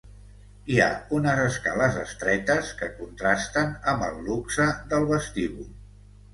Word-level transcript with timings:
Hi 0.75 0.79
ha 0.85 0.87
unes 1.17 1.41
escales 1.41 1.99
estretes 2.05 2.73
que 2.81 2.91
contrasten 3.03 3.79
amb 3.95 4.09
el 4.11 4.21
luxe 4.33 4.69
del 4.95 5.09
vestíbul. 5.17 5.73